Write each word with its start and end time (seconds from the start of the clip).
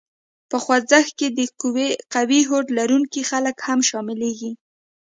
په 0.49 0.57
خوځښت 0.63 1.11
کې 1.19 1.27
د 1.37 1.39
قوي 2.13 2.41
هوډ 2.49 2.65
لرونکي 2.79 3.21
خلک 3.29 3.55
هم 3.67 3.79
شامليږي. 3.89 4.51